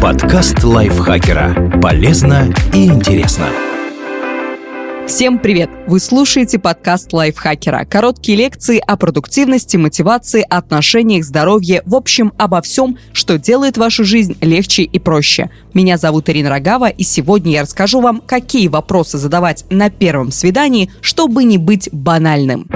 [0.00, 1.80] Подкаст лайфхакера.
[1.80, 3.46] Полезно и интересно.
[5.06, 5.70] Всем привет!
[5.86, 7.84] Вы слушаете подкаст лайфхакера.
[7.84, 14.36] Короткие лекции о продуктивности, мотивации, отношениях, здоровье, в общем, обо всем, что делает вашу жизнь
[14.40, 15.50] легче и проще.
[15.74, 20.90] Меня зовут Ирина Рогава, и сегодня я расскажу вам, какие вопросы задавать на первом свидании,
[21.00, 22.66] чтобы не быть банальным.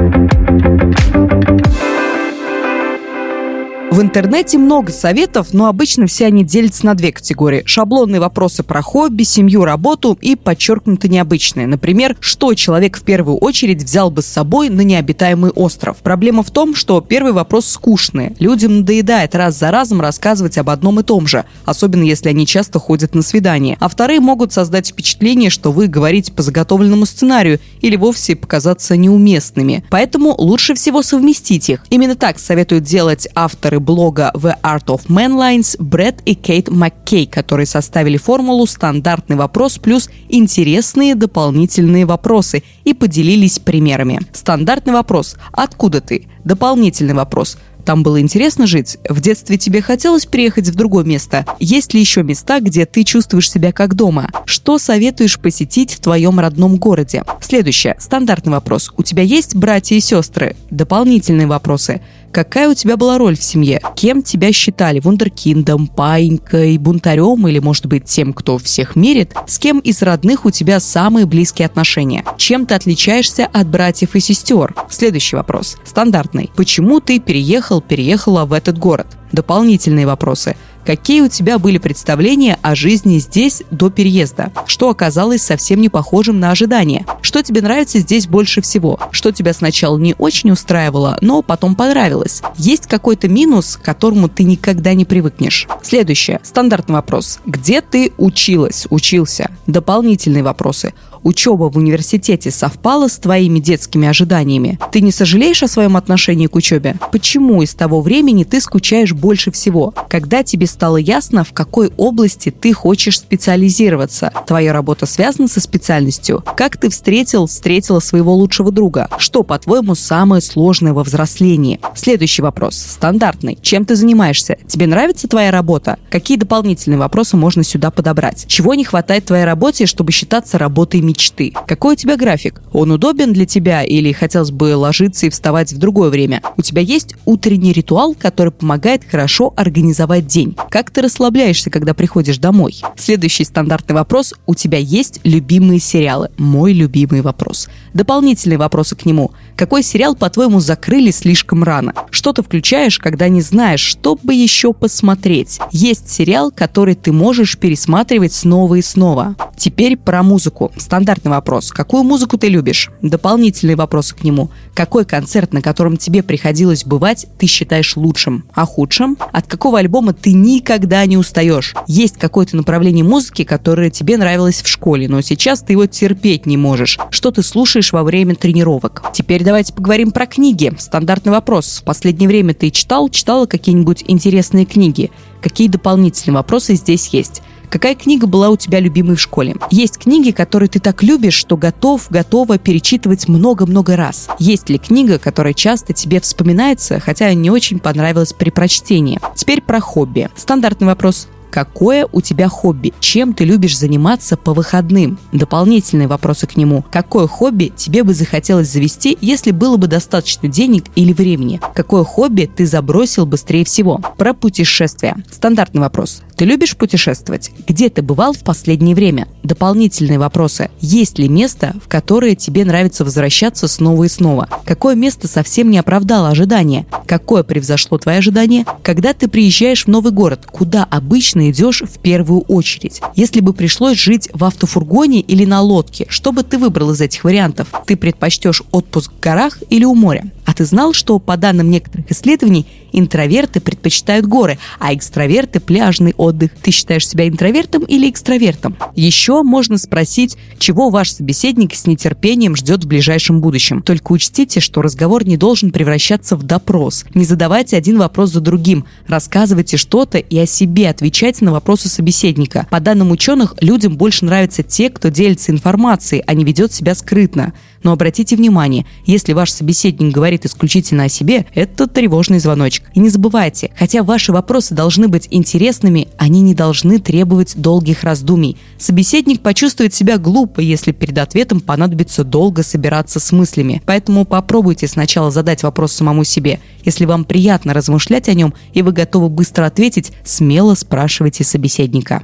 [3.92, 7.62] В интернете много советов, но обычно все они делятся на две категории.
[7.66, 11.66] Шаблонные вопросы про хобби, семью, работу и подчеркнуто необычные.
[11.66, 15.98] Например, что человек в первую очередь взял бы с собой на необитаемый остров.
[15.98, 18.34] Проблема в том, что первый вопрос скучный.
[18.38, 22.78] Людям надоедает раз за разом рассказывать об одном и том же, особенно если они часто
[22.78, 23.76] ходят на свидания.
[23.78, 29.84] А вторые могут создать впечатление, что вы говорите по заготовленному сценарию или вовсе показаться неуместными.
[29.90, 31.84] Поэтому лучше всего совместить их.
[31.90, 37.66] Именно так советуют делать авторы блога The Art of Manlines Брэд и Кейт Маккей, которые
[37.66, 44.20] составили формулу «Стандартный вопрос плюс интересные дополнительные вопросы» и поделились примерами.
[44.32, 48.98] Стандартный вопрос «Откуда ты?» Дополнительный вопрос там было интересно жить?
[49.08, 51.44] В детстве тебе хотелось переехать в другое место?
[51.58, 54.30] Есть ли еще места, где ты чувствуешь себя как дома?
[54.44, 57.24] Что советуешь посетить в твоем родном городе?
[57.40, 57.96] Следующее.
[57.98, 58.92] Стандартный вопрос.
[58.96, 60.56] У тебя есть братья и сестры?
[60.70, 62.00] Дополнительные вопросы.
[62.32, 63.82] Какая у тебя была роль в семье?
[63.94, 65.00] Кем тебя считали?
[65.00, 69.34] Вундеркиндом, паинькой, бунтарем или, может быть, тем, кто всех мерит?
[69.46, 72.24] С кем из родных у тебя самые близкие отношения?
[72.38, 74.74] Чем ты отличаешься от братьев и сестер?
[74.88, 75.76] Следующий вопрос.
[75.84, 76.50] Стандартный.
[76.56, 79.08] Почему ты переехал, переехала в этот город?
[79.32, 80.56] Дополнительные вопросы.
[80.84, 84.52] Какие у тебя были представления о жизни здесь до переезда?
[84.66, 87.06] Что оказалось совсем не похожим на ожидания?
[87.32, 89.00] Что тебе нравится здесь больше всего?
[89.10, 92.42] Что тебя сначала не очень устраивало, но потом понравилось?
[92.58, 95.66] Есть какой-то минус, к которому ты никогда не привыкнешь?
[95.82, 96.40] Следующее.
[96.42, 97.40] Стандартный вопрос.
[97.46, 99.50] Где ты училась, учился?
[99.66, 100.92] Дополнительные вопросы
[101.22, 104.78] учеба в университете совпала с твоими детскими ожиданиями?
[104.90, 106.96] Ты не сожалеешь о своем отношении к учебе?
[107.10, 109.94] Почему из того времени ты скучаешь больше всего?
[110.08, 114.32] Когда тебе стало ясно, в какой области ты хочешь специализироваться?
[114.46, 116.44] Твоя работа связана со специальностью?
[116.56, 119.08] Как ты встретил, встретила своего лучшего друга?
[119.18, 121.80] Что, по-твоему, самое сложное во взрослении?
[121.94, 122.76] Следующий вопрос.
[122.76, 123.58] Стандартный.
[123.62, 124.58] Чем ты занимаешься?
[124.66, 125.98] Тебе нравится твоя работа?
[126.10, 128.44] Какие дополнительные вопросы можно сюда подобрать?
[128.48, 131.52] Чего не хватает твоей работе, чтобы считаться работой мечты.
[131.66, 132.62] Какой у тебя график?
[132.72, 136.40] Он удобен для тебя или хотелось бы ложиться и вставать в другое время?
[136.56, 140.56] У тебя есть утренний ритуал, который помогает хорошо организовать день?
[140.70, 142.80] Как ты расслабляешься, когда приходишь домой?
[142.96, 144.32] Следующий стандартный вопрос.
[144.46, 146.30] У тебя есть любимые сериалы?
[146.38, 147.68] Мой любимый вопрос.
[147.92, 149.32] Дополнительные вопросы к нему.
[149.56, 151.94] Какой сериал, по-твоему, закрыли слишком рано?
[152.10, 155.60] Что ты включаешь, когда не знаешь, что бы еще посмотреть?
[155.70, 159.36] Есть сериал, который ты можешь пересматривать снова и снова.
[159.56, 160.72] Теперь про музыку.
[160.76, 161.70] Стандартный вопрос.
[161.70, 162.90] Какую музыку ты любишь?
[163.00, 164.50] Дополнительные вопросы к нему.
[164.74, 168.44] Какой концерт, на котором тебе приходилось бывать, ты считаешь лучшим?
[168.54, 169.16] А худшим?
[169.32, 171.74] От какого альбома ты никогда не устаешь?
[171.86, 176.56] Есть какое-то направление музыки, которое тебе нравилось в школе, но сейчас ты его терпеть не
[176.56, 176.98] можешь.
[177.10, 179.04] Что ты слушаешь во время тренировок?
[179.12, 180.72] Теперь давайте поговорим про книги.
[180.78, 181.80] Стандартный вопрос.
[181.80, 185.10] В последнее время ты читал, читала какие-нибудь интересные книги?
[185.40, 187.42] Какие дополнительные вопросы здесь есть?
[187.72, 189.56] Какая книга была у тебя любимой в школе?
[189.70, 194.28] Есть книги, которые ты так любишь, что готов, готова перечитывать много-много раз.
[194.38, 199.18] Есть ли книга, которая часто тебе вспоминается, хотя не очень понравилась при прочтении?
[199.34, 200.28] Теперь про хобби.
[200.36, 201.28] Стандартный вопрос.
[201.52, 202.94] Какое у тебя хобби?
[202.98, 205.18] Чем ты любишь заниматься по выходным?
[205.32, 206.82] Дополнительные вопросы к нему.
[206.90, 211.60] Какое хобби тебе бы захотелось завести, если было бы достаточно денег или времени?
[211.74, 214.00] Какое хобби ты забросил быстрее всего?
[214.16, 215.14] Про путешествия.
[215.30, 216.22] Стандартный вопрос.
[216.36, 217.50] Ты любишь путешествовать?
[217.68, 219.28] Где ты бывал в последнее время?
[219.42, 220.70] Дополнительные вопросы.
[220.80, 224.48] Есть ли место, в которое тебе нравится возвращаться снова и снова?
[224.64, 226.86] Какое место совсем не оправдало ожидания?
[227.06, 228.64] Какое превзошло твои ожидания?
[228.82, 233.00] Когда ты приезжаешь в новый город, куда обычно идешь в первую очередь.
[233.14, 237.24] Если бы пришлось жить в автофургоне или на лодке, что бы ты выбрал из этих
[237.24, 237.68] вариантов?
[237.86, 240.24] Ты предпочтешь отпуск в горах или у моря?
[240.44, 246.50] А ты знал, что по данным некоторых исследований, интроверты предпочитают горы, а экстраверты– пляжный отдых.
[246.62, 248.76] Ты считаешь себя интровертом или экстравертом?
[248.94, 253.82] Еще можно спросить, чего ваш собеседник с нетерпением ждет в ближайшем будущем.
[253.82, 257.04] Только учтите, что разговор не должен превращаться в допрос.
[257.14, 258.84] Не задавайте один вопрос за другим.
[259.06, 262.66] Рассказывайте что-то и о себе отвечайте на вопросы собеседника.
[262.70, 267.52] По данным ученых, людям больше нравятся те, кто делится информацией, а не ведет себя скрытно.
[267.82, 272.90] Но обратите внимание, если ваш собеседник говорит исключительно о себе, это тревожный звоночек.
[272.94, 278.56] И не забывайте, хотя ваши вопросы должны быть интересными, они не должны требовать долгих раздумий.
[278.78, 283.82] Собеседник почувствует себя глупо, если перед ответом понадобится долго собираться с мыслями.
[283.86, 286.60] Поэтому попробуйте сначала задать вопрос самому себе.
[286.84, 292.22] Если вам приятно размышлять о нем и вы готовы быстро ответить, смело спрашивайте собеседника.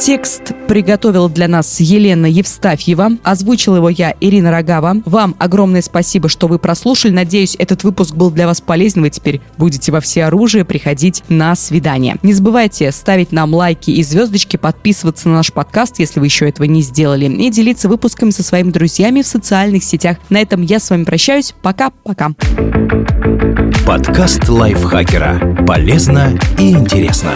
[0.00, 3.18] Текст приготовила для нас Елена Евстафьева.
[3.22, 4.96] Озвучила его я, Ирина Рогава.
[5.04, 7.12] Вам огромное спасибо, что вы прослушали.
[7.12, 9.02] Надеюсь, этот выпуск был для вас полезен.
[9.02, 12.16] Вы теперь будете во все оружие приходить на свидание.
[12.22, 16.64] Не забывайте ставить нам лайки и звездочки, подписываться на наш подкаст, если вы еще этого
[16.64, 20.16] не сделали, и делиться выпусками со своими друзьями в социальных сетях.
[20.30, 21.54] На этом я с вами прощаюсь.
[21.60, 22.30] Пока-пока.
[23.86, 25.64] Подкаст лайфхакера.
[25.66, 27.32] Полезно и интересно.